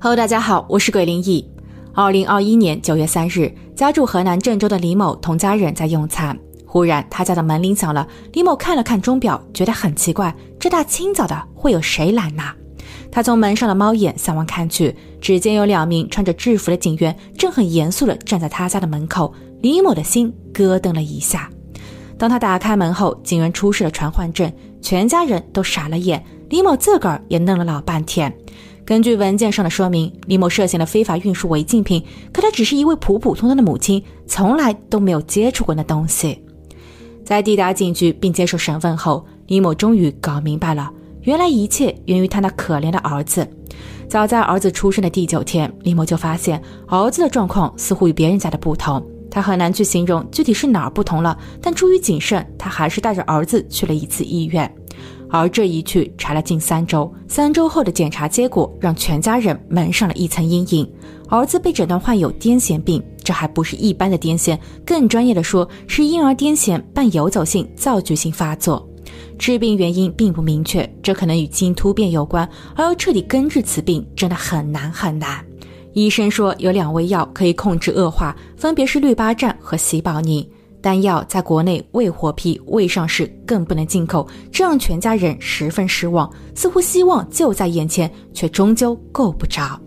[0.00, 1.46] Hello，大家好，我是鬼灵异。
[1.92, 8.06] 二零二一年九月三日，家住河南郑州的李某同家人在用餐，忽然他家的门铃响了。
[8.32, 12.42] 李某看了看钟表，觉得很奇怪，这大清早的会有谁来呢？
[13.12, 19.32] 他从门上的猫眼向外看去，只见有两名穿着制服的警员正很严肃地站在他家的门口。
[19.60, 21.50] 李某的心咯噔了一下。
[22.16, 28.32] 当他打开门后，警员出示了传唤证，全家人都傻了眼，李某自个儿也愣了老半天。
[28.90, 36.42] 根据文件上的说明，李某涉嫌了非法运输违禁品，可他只是一位普普通通的母亲，从来都没有接触过那东西。
[37.24, 40.90] 在抵达警局并接受审问后，李某终于搞明白了。
[41.22, 43.48] 原来一切源于他那可怜的儿子。
[44.08, 49.00] 早在儿子出生的第九天，李某就发现儿子的状况似乎与别人家的不同。
[49.30, 54.68] 他很难去形容具体是哪儿不同了，但出于谨慎，他还是带着儿子去了一次医院。
[55.30, 60.90] 而这一去查了近三周，三周后的检查结果让全家人蒙上了一层阴影。
[61.28, 68.86] 儿子被诊断患有癫痫病，这还不是一般的癫痫，更专业的说是婴儿癫痫伴游走性躁剧性发作。
[69.38, 75.44] 致病原因并不明确，这可能与基因突变有关，而要彻底根治此病真的很难很难。
[75.92, 80.46] 医生说有两味药可以控制恶化，分别是氯巴占和喜宝宁，
[80.80, 86.30] 丹药在国内未获批、未上市，更不能进口，这让全家人十分失望。
[86.54, 89.78] 似乎希望就在眼前，却终究够不着。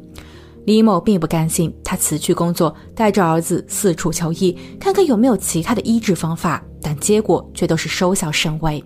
[0.66, 6.64] 李某并不甘心，他辞去工作，带着儿子四处求医，看看有没有其他的医治方法。
[6.81, 8.83] 但结果却都是收效甚微，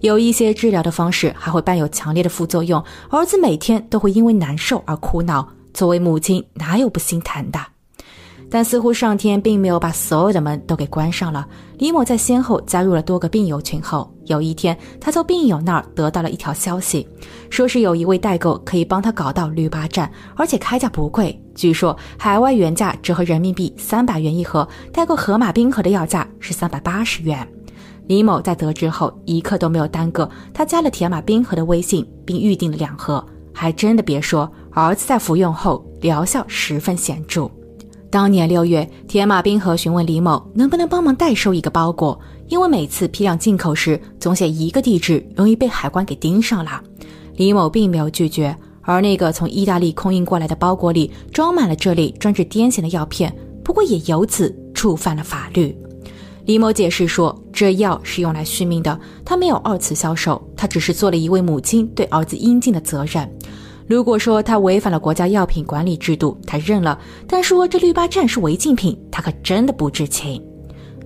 [0.00, 5.48] 有一些治疗的方式还会伴有强烈的副作用，儿子每天都会因为难受而哭闹。
[5.74, 7.60] 作为母亲，哪有不心疼的？
[8.50, 11.46] 但似乎上天并没有把所有的门都给关上了。
[11.78, 17.08] 李某在先后加入了多个病友群后，有一天他从病友那儿得到了一条消息，
[17.48, 27.46] 说是有一位代购可以帮他搞到氯巴站，而且开价不贵，据说海外原价折合人民币三百元一盒，代购河马冰河的要价是三百八十元。
[28.08, 33.24] 李某在得知后一刻都没有耽搁，他加了铁马冰河的微信，并预定了两盒。
[33.52, 37.50] 还真的别说，儿子在服用后疗效十分显著。
[38.10, 46.82] 当年六月，铁马冰河询问李某能不能帮忙代收一个包裹，因为每次批量进口时总写一个地址，容易被海关给盯上了。
[47.36, 53.32] 李某并没有拒绝，而那个从意大利空运过来的包裹里装满了这类专治癫痫的药片，
[53.62, 55.76] 不过也由此触犯了法律。
[56.46, 63.30] 李某解释说，这药是用来续命的，他没有二次销售，他只是做了一位母亲对儿子应尽的责任。
[63.90, 66.96] 如果说他违反了国家药品管理制度，他认了；
[67.26, 70.40] 但说这氯巴占是违禁品，他可真的不知情。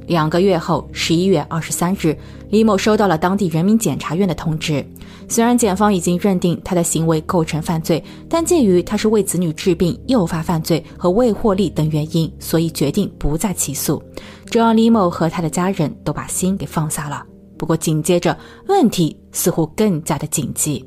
[0.07, 2.15] 两个月后，十一月二十三日，
[2.51, 4.85] 李某收到了当地人民检察院的通知。
[5.31, 14.03] 虽然检方已经认定他的行为构成犯罪，但鉴于他是为子女治病诱发犯罪和未获利等原因，所以决定不再起诉。
[14.51, 17.25] 这让李某和他的家人都把心给放下了。
[17.57, 18.37] 不过紧接着，
[18.69, 20.85] 问题似乎更加的紧急。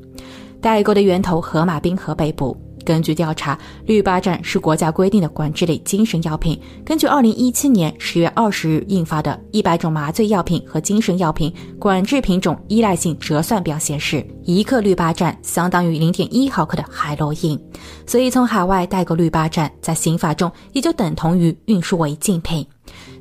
[0.62, 2.56] 代购的源头河马冰河被捕。
[2.86, 6.58] 根据调查，氯巴占是国家规定的管制类精神药品。
[6.86, 17.60] 根据二零一七年十月二十日印发的《一百种麻醉药品和精神药品管制品种依赖性折算表》显示，一克氯巴占相当于零点一毫克的海洛因。
[18.06, 22.66] 所以，从海外代购氯巴占，在刑法中也就等同于运输违禁品。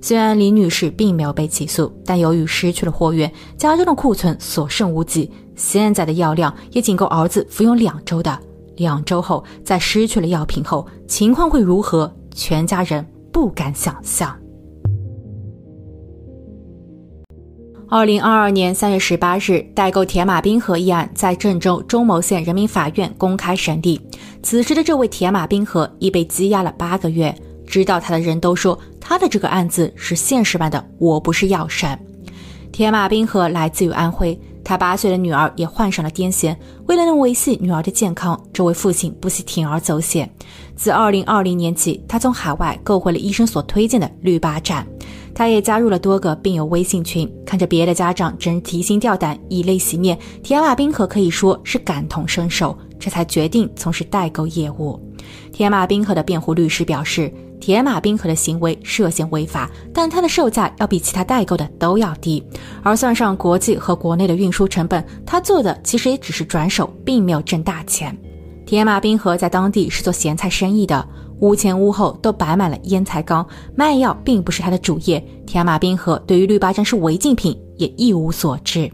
[0.00, 5.28] 虽然李女士并没有被起诉，但由于失去了货源，家中的库存所剩无几。
[5.56, 8.38] 现在的药量也仅够儿子服用两周的。
[8.76, 12.14] 两周后，在失去了药品后，情况会如何？
[12.34, 14.36] 全家人不敢想象。
[17.88, 23.98] 二零二二年三月十八日，代购铁马冰河一案在郑州中牟县人民法院公开审理。
[24.42, 27.34] 此时的这位铁马冰河已被羁押了八个月。
[27.66, 31.88] 知道他的人都说，他的这个案子是现实版的《我不是药神》。
[32.70, 34.38] 铁马冰河来自于安徽。
[34.66, 36.57] 他八岁的女儿也患上了癫痫，
[36.89, 40.28] 为了能维系女儿的健康，这位父亲不惜铤而走险。
[40.74, 44.84] 自二零二零年起，他从海外购回了医生所推荐的氯巴占，
[45.33, 47.33] 他也加入了多个病友微信群。
[47.47, 55.01] 看着别的家长真提心吊胆、以泪洗面，铁马冰河可以说是感同身受，这才决定从事代购业务。
[55.52, 57.32] 铁马冰河的辩护律师表示。
[57.58, 62.44] 铁马冰河的行为涉嫌违法，但它的售价要比其他代购的都要低，
[62.82, 68.16] 而算上国际和国内的运输成本，他做的其实也只是转手，并没有挣大钱。
[68.66, 71.08] 铁马冰河在当地是做咸菜生意的，
[71.40, 73.44] 屋前屋后都摆满了腌菜缸，
[73.74, 75.26] 卖药并不是他的主业。
[75.46, 78.88] 铁马冰河对于氯巴占是违禁品也一无所知，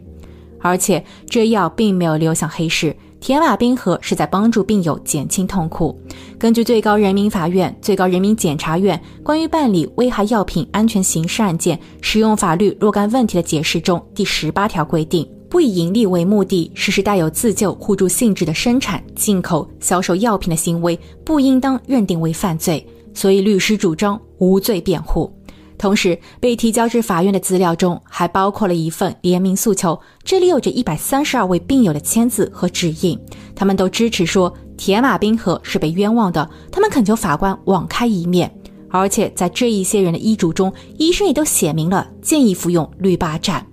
[0.60, 2.96] 而且这药并没有流向黑市。
[3.22, 5.96] 铁马冰河是在帮助病友减轻痛苦。
[6.40, 22.84] 根据最高人民法院、最高人民检察院关于办理危害药品安全刑事案件使用法律若干问题的解释中第十八条规定，不以盈利为目的实施带有自救互助性质的生产、进口、销售药品的行为，不应当认定为犯罪。
[23.14, 25.32] 所以，律师主张无罪辩护。
[25.82, 33.18] 同时，被提交至法院的资料中还包括了一份联名诉求，这里有着一百三十二位病友的签字和指印，
[33.52, 38.48] 他们都支持说铁马冰河是被冤枉的，他们恳求法官网开一面。
[38.90, 43.66] 而且在这一些人的医嘱中，医生也都写明了建议服用氯巴占。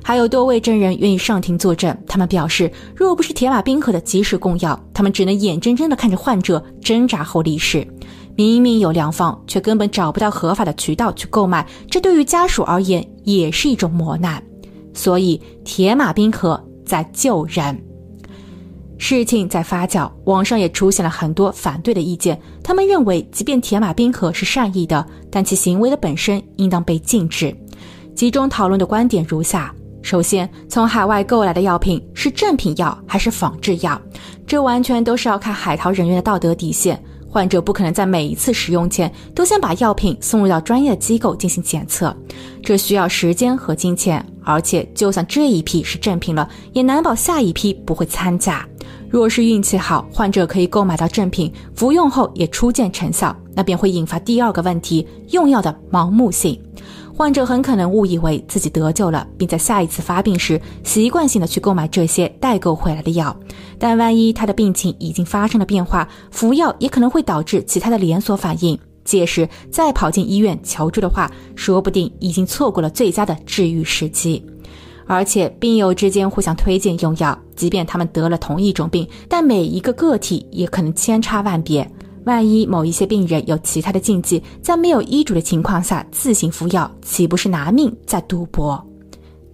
[0.00, 7.84] 还有多位证人愿意上庭作证，他们表示，若不是铁马冰河的及时供药，他们只能眼睁睁地看着患者挣扎后离世。
[8.38, 14.40] 明明有良方，却根本找不到合法的渠道去购买，这对于家属而言也是一种磨难。
[14.94, 17.76] 所以，铁马冰河在救人。
[18.96, 22.40] 事情在发酵，网上也出现了很多反对的意见。
[22.62, 27.52] 他们认为，即便铁马冰河是善意的，但其行为的本身应当被禁止。
[28.14, 34.00] 集中讨论的观点如下：首先，从海外购来的药品是正品药还是仿制药，
[34.46, 37.02] 这完全都是要看海淘人员的道德底线。
[37.30, 42.14] 患者不可能在每一次使用前都先把药品送入到专业机构进行检测，
[42.62, 48.66] 这需要时间和金钱，而且就算这一批是正品了，也难保下一批不会掺假。
[49.10, 56.58] 若是运气好，患者可以购买到正品，服用后也初见成效，那便会引发第二个问题：用药的盲目性。
[57.18, 63.36] 患者很可能误以为自己得救了，并在下一次发病时习惯性的去购买这些代购回来的药。
[63.76, 68.78] 但万一他的病情已经发生了变化，服药也可能会导致其他的连锁反应。
[69.04, 74.46] 届时再跑进医院求助的话，说不定已经错过了最佳的治愈时机。
[75.04, 81.90] 而且病友之间互相推荐用药，即便他们得了同一种病，但每一个个体也可能千差万别。
[82.24, 88.82] 万一某一些病人有其他的禁忌，在没有医嘱的情况下自行服药，岂不是拿命在赌博？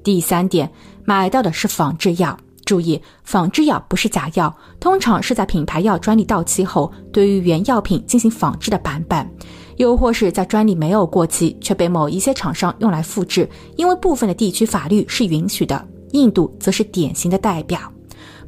[0.02, 0.70] 第三点，
[1.04, 2.36] 买到的是仿制药。
[2.64, 9.30] 注意，仿制药不是假药，通常是在品牌药专利到期后，对于原药品进行仿制的版本，
[9.76, 13.46] 又或是在专利没有过期却被某一些厂商用来复制，
[13.76, 15.86] 因为部分的地区法律是允许的。
[16.12, 17.78] 印度则是典型的代表。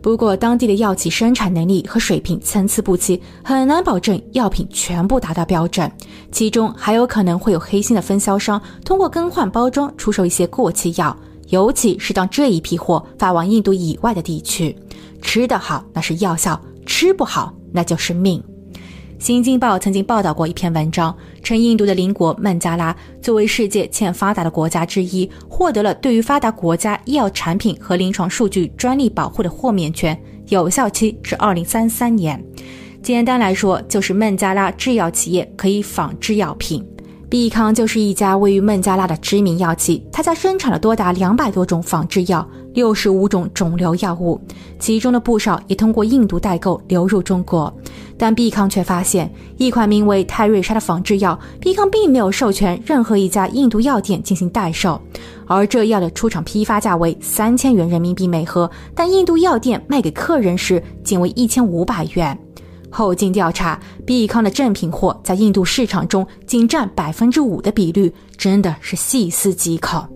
[0.00, 5.90] 不过，当地的药企生产能力和水平参差不齐，很难保证药品全部达到标准。
[6.30, 11.16] 其中还有可能会有黑心的分销商通过更换包装出售一些过期药，
[11.48, 14.76] 尤其是当这一批货发往印度以外的地区，
[15.22, 18.40] 吃得好那是药效，吃不好那就是命。
[19.18, 30.16] 《新京报》曾经报道过一篇文章，称印度的邻国孟加拉作为世界欠发达的国家之一，获得了对于发达国家医药产品和临床数据专利保护的豁免权，
[30.48, 32.42] 有效期至二零三三年。
[33.02, 36.86] 简单来说，就是孟加拉制药企业可以仿制药品。
[37.28, 44.40] 必康就是一家位于孟加拉的知名药企，他家生产了多达两百多种仿制药，六十五种肿瘤药物，
[44.78, 47.72] 其中的不少也通过印度代购流入中国。
[48.16, 55.00] 但必康却发现，一款名为泰瑞莎的仿制药，必康并没有授权任何一家印度药店进行代售，
[55.46, 62.38] 而这药的出厂批发价为三千元人民币每盒，但印度药店卖给客人时仅为一千五百元。
[62.90, 70.06] 后经调查，必康的正品货在印度市场中仅占百分之五的比率，真的是细思极恐。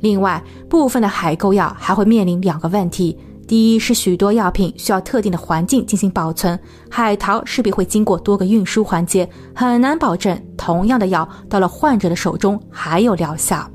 [0.00, 3.16] 另外，部分的海购药还会面临两个问题：
[3.48, 6.58] 第一是许多药品需要特定的环境进行保存，
[6.90, 13.66] 海淘势必会经过多个运输环节，很难保证同样的药到了患者的手中还有疗效。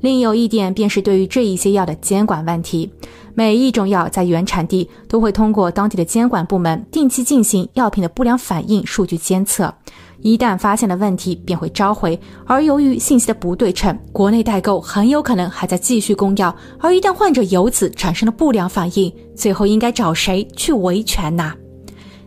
[0.00, 2.90] 另有一点便是对于这一些药的监管问题。
[3.34, 9.72] 每一种药在原产地都会通过当地的监管部门定期进行药品的不良反应数据监测，
[10.20, 12.18] 一旦发现了问题便会召回。
[12.46, 16.54] 而由于信息的不对称，国内代购很有可能还在继续供药。
[16.78, 21.52] 而一旦患者由此产生了不良反应，最后应该找谁去维权呢？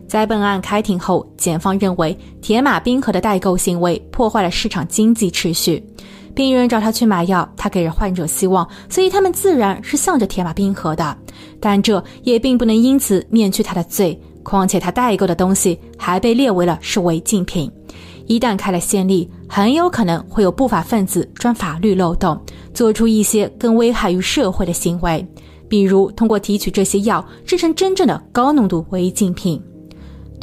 [0.06, 5.82] 在本案开庭后，检方认为铁马冰河的代购行为破坏了市场经济秩序。
[6.34, 11.16] 病人找他去买药，他给了患者希望，所以他们自然是向着铁马冰河的。
[11.60, 14.20] 但这也并不能因此免去他的罪。
[14.42, 17.70] 况且他代购的东西还被列为了是违禁品，
[18.26, 22.38] 一旦开了先例，很有可能会有不法分子钻法律漏洞，
[22.74, 25.26] 做出一些更危害于社会的行为，
[25.66, 29.58] 比如通过提取这些药制成真正的高浓度违禁品。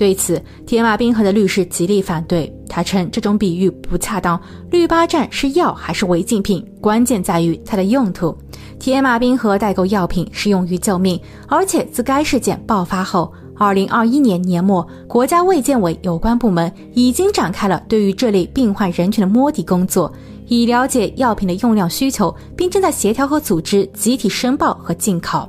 [0.01, 2.51] 对此，铁马冰河的律师极力反对。
[2.67, 4.41] 他称这种比喻不恰当。
[4.71, 8.35] 绿巴站是药还是违禁品，关键在于它的用途。
[8.79, 20.11] 铁马冰河代购药品是用于救命，而且自该事件爆发后，二零二一年年末，国家卫健委有关部门已经展开了对于这类病患人群的摸底工作，
[20.47, 25.47] 以了解药品的用量需求，并正在协调和组织集体申报和进口。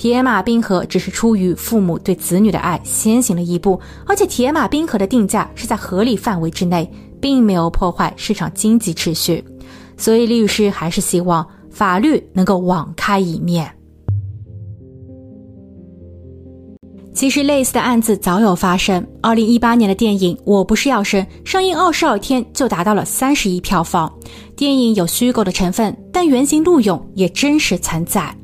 [0.00, 6.90] 铁马冰河只是出于父母对子女的爱先行了一步，而且铁马冰河的定价是在合理范围之内，
[7.20, 9.44] 并没有破坏市场经济秩序，
[9.98, 11.46] 所以律师还是希望。
[11.70, 13.70] 法律能够网开一面。
[17.12, 19.06] 其实类似的案子早有发生。
[19.20, 24.10] 二零一八年的电影《我不是药神》上映二十二天就达到了三十亿票房。
[24.56, 28.34] 电影有虚构的成分，但原型陆勇也真实存在。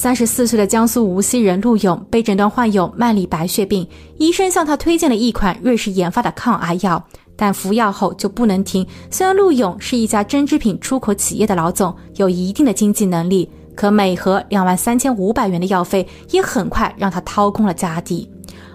[0.00, 3.84] 三十四岁的江苏无锡人陆勇被诊断患有慢粒白血病，
[4.16, 7.04] 医生向他推荐了一款瑞士研发的抗癌药。
[7.34, 8.86] 但服药后就不能停。
[9.10, 18.30] 虽然陆勇是一家针织品出口企业的老总，有一定的经济能力，可每盒两万三千五百元的药费也很快让他掏空了家底。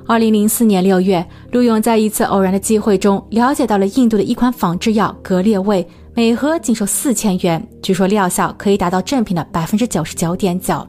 [0.06, 10.86] 二零零四年六月，陆勇在一次偶然的机会中了解到了印度的一款仿制药格列卫，每盒仅售四千元，据说疗效可以达到正品的百分之九十九点九。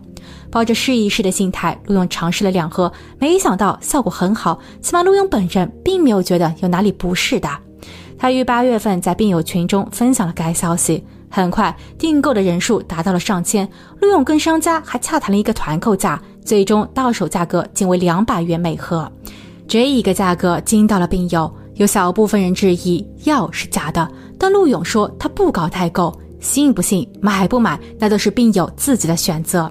[0.54, 7.50] 抱着试一试的心态，陆勇尝试了两盒，没想到效果很好，起码陆勇本人并没有觉得有哪里不适的。
[8.16, 13.68] 他于八月份在病友群中分享了该消息，很快订购的人数达到了上千。
[14.00, 19.10] 陆勇跟商家还洽谈了一个团购价，最终到手价格仅为两百元每盒。
[19.66, 24.08] 这一个价格惊到了病友，有小部分人质疑药是假的，
[24.38, 29.68] 但陆勇说他不搞代购，信不信、买不买，那都是病友自己的选择。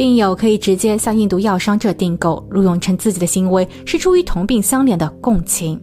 [0.00, 2.42] 病友可以直接向印度药商这订购。
[2.48, 5.78] 陆勇称自己的行为是出于同病相怜的共情。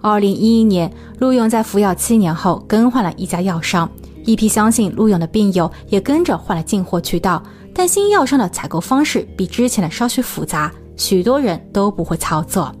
[0.00, 3.86] 二零一一年，陆勇在服药七年后更换了一家药商，
[4.24, 7.42] 一批相信陆勇的病友也跟着换了进货渠道。
[7.74, 12.74] 但新药商的采购方式比之前的稍许复杂，许多人都不会操作。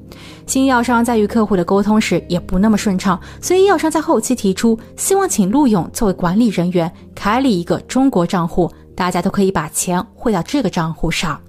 [0.46, 11.40] 新药商在与客户的沟通时也不那么顺畅，所以药商在后期提出希望请陆勇作为管理人员开立一个中国账户，大家都可以把钱汇到这个账户上。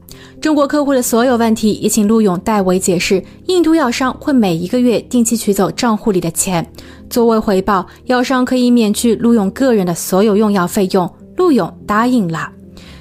[0.41, 3.23] 中国客户的所有问题也请陆勇代为解释。
[3.47, 6.65] 印度药商会每一个月定期取走账户里的钱，
[7.09, 11.11] 作为回报，药商可以免去陆勇个人的所有用药费用。
[11.37, 12.51] 陆勇答应了。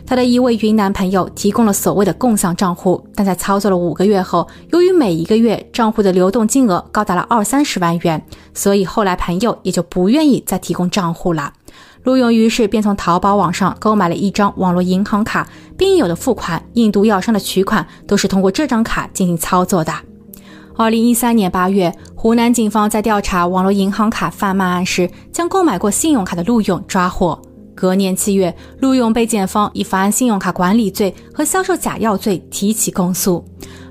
[0.07, 8.25] 他的一位云南朋友提供了所谓的共享账户，但在操作了五个月后，由于每一个月账户的流动金额高达了二三十万元，
[8.55, 11.53] 所以后来朋友也就不愿意再提供账户了。
[12.07, 15.45] 陆勇于是便从淘宝网上购买了一张网络银行卡，
[15.77, 19.93] 并有的付款、印度药商的取款都是通过这张卡进行操作的。
[20.77, 27.43] 二零一三年八月，湖南警方在调查网络银行卡贩卖案时，将购买过信用卡的陆勇抓获。
[27.75, 33.45] 隔年七月，陆勇被检方以犯信用卡管理罪和销售假药罪提起公诉。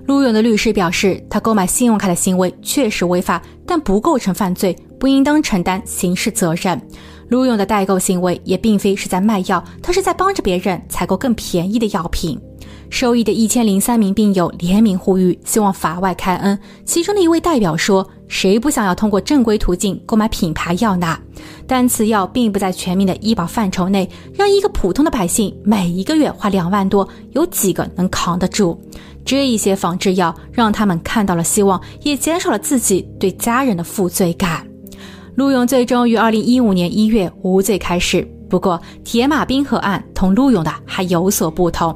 [0.05, 6.79] 陆勇的律师表示，他购买信用卡的行为确实违法，但不构成犯罪，不应当承担刑事责任。
[7.27, 12.39] 陆勇的代购行为也并非是在卖药，他是在帮着别人采购更便宜的药品。
[12.91, 16.57] 受益的一千零三名病友联名呼吁，希望法外开恩。
[16.85, 21.17] 其中的一位代表说：“谁不想要通过正规途径购买品牌药呢？
[21.65, 28.79] 但此药并不在全民的医保范畴内，让一个普通的百姓每一个月花两万多，有几个能扛得住？
[29.25, 34.65] 这一些仿制药让他们看到了希望，也减少了自己对家人的负罪感。”
[35.35, 38.25] 陆勇最终于二零一五年一月无罪开释。
[38.47, 41.93] 不过，铁马冰河案同陆勇的还有所不同。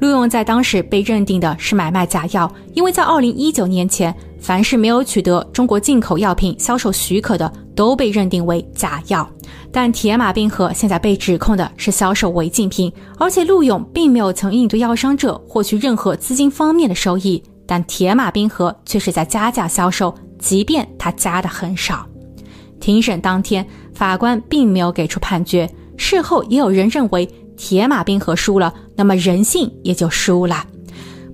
[0.00, 9.28] 陆勇在当时被认定的是买卖假药，因为在二零一九年前，凡是没有取得中国进口药品销售许可的，都被认定为假药。
[9.70, 22.04] 但铁马冰河现在被指控的是销售违禁品，而且陆勇并没有从印度药商者获取任何资金方面的收益，但铁马冰河却是在加价销售，即便他加的很少。
[22.80, 25.68] 庭审当天，法官并没有给出判决。
[25.96, 30.64] 事后也有人认为铁马冰河输了，那么人性也就输了。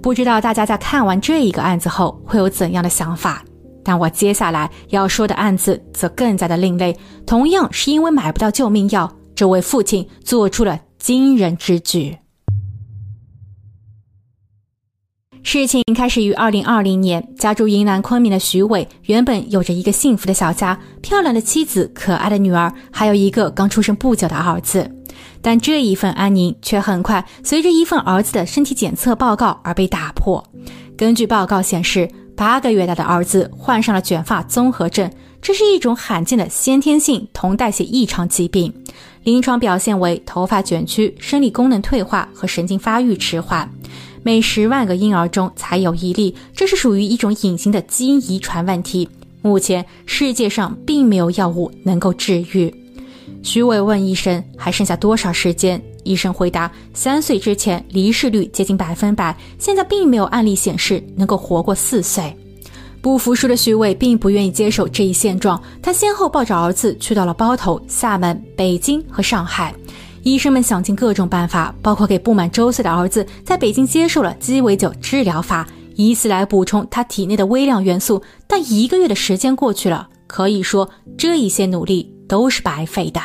[0.02, 3.42] 不知道大家在看完这一个案子后会有怎样的想法？
[3.84, 12.16] 但我接下来要说的案子则更加的另类，同样是因为买不到救命药，这位父亲做出了惊人之举。
[15.46, 24.90] 事情开始于二零二零年，家住云南昆明的徐伟原本有着一个幸福的小家，漂亮的妻子、可爱的女儿，还有一个刚出生不久的儿子。
[25.40, 30.44] 但这一份安宁却很快随着一份儿子的身体检测报告而被打破。
[30.96, 35.08] 根据报告显示，八个月大的儿子患上了卷发综合症，
[35.40, 38.74] 这是一种罕见的先天性铜代谢异常疾病，
[39.22, 43.70] 临床表现为头发卷曲、生理功能退化和神经发育迟缓。
[44.26, 49.08] 每十万个婴儿中才有一例，这是属于一种隐形的基因遗传问题。
[49.40, 52.74] 目前世界上并没有药物能够治愈。
[53.44, 55.80] 徐伟问医生还剩下多少时间？
[56.02, 62.36] 医生回答：三岁之前离世率接近百分百，现在并没有案例显示能够活过四岁。
[63.00, 69.72] 不服输的徐伟并不愿意接受这一现状，他先后抱着儿子去到了包头、厦门、北京和上海。
[70.26, 75.64] 医生们想尽各种办法，包括给不满周岁的儿子在北京接受了鸡尾酒治疗法，
[75.94, 78.20] 以此来补充他体内的微量元素。
[78.44, 83.20] 但一个月的时间过去了，可以说这一些努力都是白费的。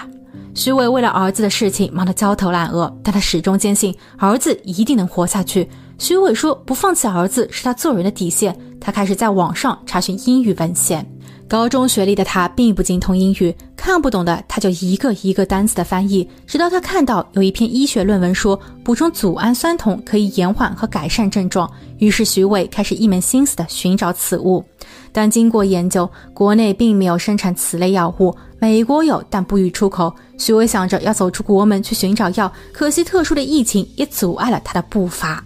[0.53, 5.67] 徐伟为了儿子的事情忙得焦头烂额，但他始终坚信儿子一定能活下去。
[5.97, 11.03] 徐伟说：“不放弃儿子是他做人的底线。”他开始在网上查询英语文献。
[11.51, 24.63] 高中学历的他并不精通英语，看不懂的他就一个一个单词的翻译，直到他看到有一篇医学论文说补充组氨酸酮可以延缓和改善症状，于是徐伟开始一门心思的寻找此物。
[25.11, 30.13] 但经过研究，国内并没有生产此类药物，美国有，但不予出口。
[30.37, 35.43] 徐伟想着要走出国门去寻找药，可惜特殊的疫情也阻碍了他的步伐。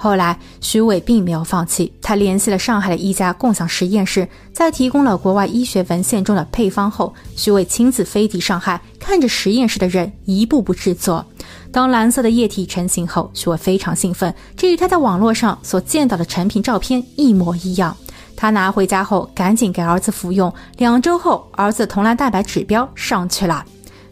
[0.00, 11.26] 后来，徐伟并没有放弃，他联系了上海的一家共享实验室，在提供了国外医学文献中的配方后，徐伟亲自飞抵上海，看着实验室的人一步步制作。
[11.72, 17.94] 当蓝色的液体成型后，徐伟非常兴奋，这与他在网络上所见到的成品照片一模一样。
[18.36, 20.52] 他拿回家后，赶紧给儿子服用。
[20.76, 23.64] 两周后，儿子铜蓝蛋白指标上去了，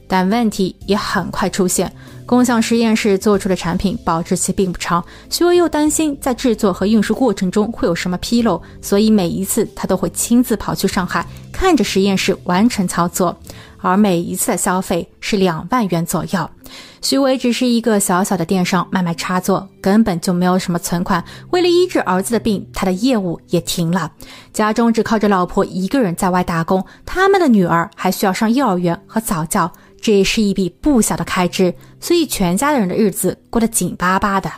[0.08, 1.90] 但问题也很快出现。
[2.26, 13.36] 共享实验室做出的产品保质期并不长，徐伟又担心在制作和运输过程中会有什么纰漏，所以每一次他都会亲自跑去上海，看着实验室完成操作，
[13.78, 16.50] 而每一次的消费是两万元左右。
[17.00, 21.22] 徐伟只是一个小小的电商卖卖插座，根本就没有什么存款。
[21.50, 24.10] 为了医治儿子的病，他的业务也停了，
[24.52, 29.70] 家中只靠着老婆一个人在外打工，他们的女儿还需要上幼儿园和早教。
[30.06, 34.48] 这也是一笔不小的开支，所以全家人的日子过得紧巴巴的。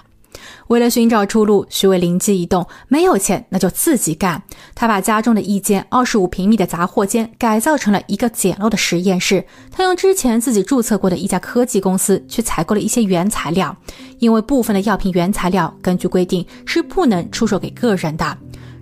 [0.67, 4.43] 为了寻找出路，徐伟灵机一动，没有钱那就自己干。
[4.75, 9.43] 他把家中的一间二十五平米的杂货间改造成了一个简陋的实验室。
[9.71, 13.75] 他用之前自己注册过的一家科技公司去采购了一些原材料，
[14.19, 18.37] 因为部分的药品原材料根据规定是不能出售给个人的。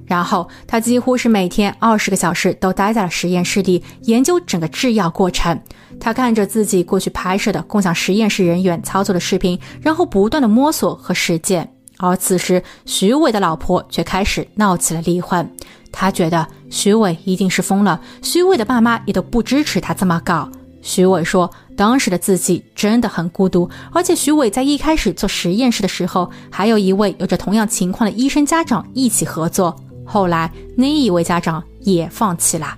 [0.04, 5.60] 然后他几乎是每天二十个小时都待在了实验室里研究整个制药过程。
[6.00, 11.72] 他看着自己过去拍摄的共享实验室人员操作的视频，然后不断的摸索和实践。
[11.98, 15.50] 而此时，徐伟的老婆却开始闹起了离婚。
[15.90, 20.48] 他觉得徐伟一定是疯了，徐伟的爸妈也都不支持他这么搞。
[20.82, 29.74] 徐伟说，当时的自己真的很孤独，而且徐伟在一开始做实验室的时候，还有一位有着同样情况的医生家长一起合作。
[30.04, 32.76] 后来那一位家长也放弃了，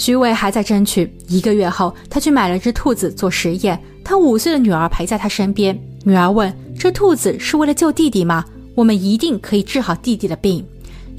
[0.00, 1.14] 徐伟还在争取。
[1.28, 5.78] 一个月后，他去买了只兔子做实验，他五岁的女儿陪在他身边。
[6.04, 8.42] 女儿问：“这兔子是为了救弟弟吗？
[8.74, 10.66] 我们一定可以治好弟弟的病。”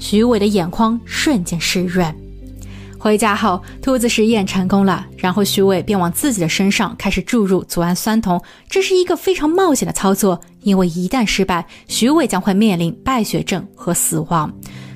[0.00, 2.12] 徐伟的眼眶瞬间湿润。
[2.98, 8.42] 回家后，兔子实验成功了，然后徐伟便往自己的身上开始注入组氨酸酮。
[8.68, 14.52] 这是一个非常冒险的操作，因为一旦失败，徐伟将会面临败血症和死亡。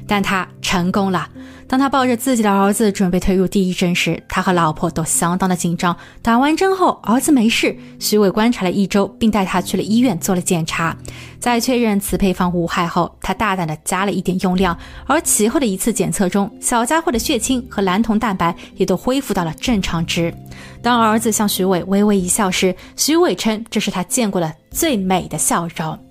[0.09, 1.29] 但他成功了。
[1.69, 5.97] 当他抱着自己的儿子准备推入第一针时，他和老婆都相当的紧张。
[6.23, 7.77] 打完针后，儿子没事。
[7.99, 10.97] 徐伟观察了一周，并带他去了医院做了检查。
[11.41, 14.79] 在确认此配方无害后，他大胆的加了一点用量。
[15.07, 20.33] 而其后的一次检测中，小家伙的血清和蓝铜蛋白也都恢复到了正常值。
[20.81, 26.06] 当儿子向徐伟微微一笑时，徐伟称这是他见过的最美的笑容。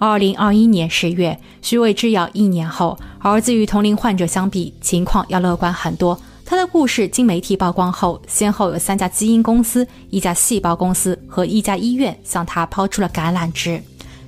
[0.00, 6.18] 二零二一年十月，徐伟制药一年后，儿子与同龄患者相比，情况要乐观很多。
[6.44, 13.82] 他的故事经媒体曝光后，先后有三家基因公司、一家细胞公司和一家医院向他抛出了橄榄枝。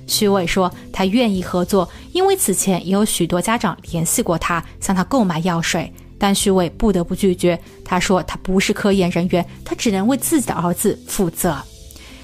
[0.07, 7.57] 徐伟说，他愿意合作，因为此前也有许多家长联系过他，向他购买药水，但徐伟不得不拒绝。
[7.85, 11.55] 他说，他不是科研人员，他只能为自己的儿子负责。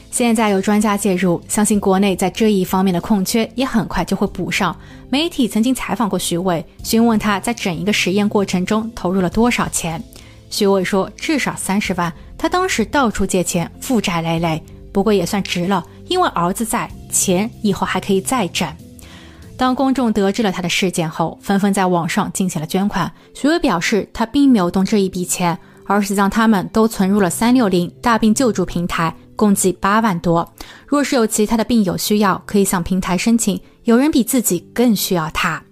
[0.09, 4.75] 现在有专家介入，相信国内在这一方面的空缺也很快就会补上。
[5.09, 10.03] 媒体曾经采访过徐伟，询问他在整一个实验过程中投入了多少钱。
[10.49, 18.67] 徐伟说至少三十万，他当时到处借钱，负债累累，不过也算值了，因为儿子在，钱以后还可以再挣。
[19.55, 23.11] 当公众得知了他的事件后，纷纷在网上进行了捐款。
[23.33, 25.57] 徐伟表示他并没有动这一笔钱。
[25.89, 30.53] 而是将他们都存入了三六零大病救助平台，共计八万多。
[30.85, 33.57] 若是有其他的病友需要，可以向平台申请。
[33.85, 35.63] 有人比自己更需要它。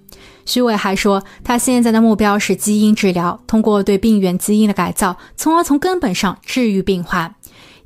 [0.45, 7.35] 徐伟还说，他现在的目标是基因治疗，通过对病原基因的改造，从而从根本上治愈病患。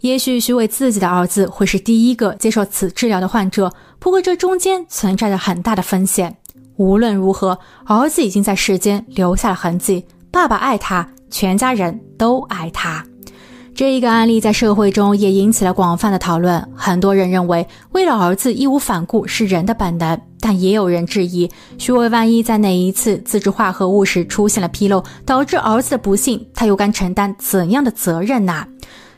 [0.01, 6.37] 也许徐伟自己的儿子会是第一个接受此治疗的患者，不过这中间存在着很大的风险。
[6.75, 10.05] 无论如何，儿子已经在世间留下了痕迹。
[10.29, 13.03] 爸爸爱他，全家人都爱他。
[13.79, 16.61] 这一个案例在社会中也引起了广泛的讨论。
[16.75, 28.67] 很多人认为，为了儿子义无反顾是人的本能，但也有人质疑，徐伟万一在哪一次自制化合物时出现了纰漏，导致儿子的不幸，他又该承担怎样的责任呢？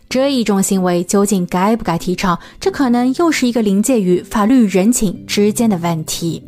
[0.07, 2.37] 这一种行为究竟该不该提倡？
[2.59, 6.43] 这可能又是一个临界于法律与人情之间的问题。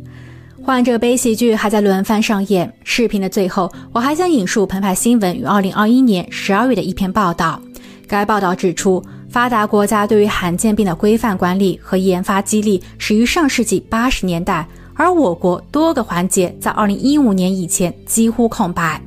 [0.62, 2.72] 患者悲喜剧还在轮番上演。
[2.84, 7.60] 视频的最后，我还想引述澎湃新闻于二零二一年十二月的一篇报道。
[8.06, 19.00] 该报道指出，发达国家对于罕见病的规范管理和研发激励始于上世纪八十年代，而我国多个环节在二零一五年以前几乎空白。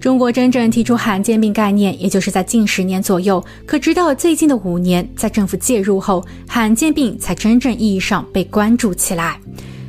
[0.00, 3.44] 中国真正提出罕见病概念，也就是在近十年左右。
[3.66, 9.38] 可直到最近的五年，在政府介入后，罕见病才真正意义上被关注起来。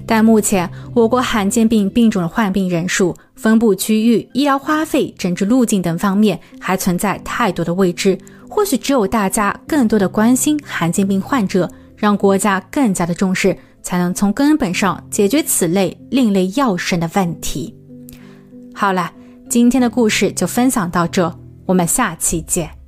[0.05, 8.17] 但目前，我国罕见病病种的患病人数、分布区域、医疗花费、诊治路径等方面，还存在太多的未知。
[8.53, 17.73] 或许只有大家更多的关心罕见病患者，让国家更加的重视，才能从根本上解决此类另类药神的问题。
[18.75, 19.09] 好了，
[19.49, 21.33] 今天的故事就分享到这，
[21.65, 22.80] 我们下期见。